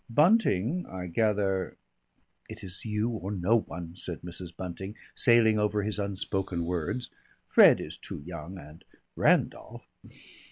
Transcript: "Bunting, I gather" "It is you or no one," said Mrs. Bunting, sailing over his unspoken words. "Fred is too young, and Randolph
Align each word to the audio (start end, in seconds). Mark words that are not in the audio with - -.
"Bunting, 0.09 0.87
I 0.89 1.05
gather" 1.05 1.77
"It 2.49 2.63
is 2.63 2.85
you 2.85 3.11
or 3.11 3.31
no 3.31 3.59
one," 3.59 3.95
said 3.95 4.21
Mrs. 4.23 4.51
Bunting, 4.57 4.95
sailing 5.13 5.59
over 5.59 5.83
his 5.83 5.99
unspoken 5.99 6.65
words. 6.65 7.11
"Fred 7.45 7.79
is 7.79 7.97
too 7.99 8.17
young, 8.21 8.57
and 8.57 8.83
Randolph 9.15 9.85